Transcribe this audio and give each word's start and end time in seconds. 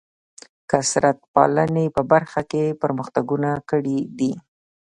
کثرت 0.71 1.17
پالنې 1.33 1.85
په 1.95 2.01
برخه 2.11 2.41
کې 2.51 2.63
پرمختګونه 2.81 3.49
کړي 3.69 3.97
دي. 4.19 4.31